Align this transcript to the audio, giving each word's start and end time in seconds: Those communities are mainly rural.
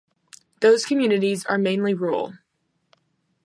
Those 0.61 0.83
communities 0.87 1.45
are 1.45 1.59
mainly 1.59 1.93
rural. 1.93 2.33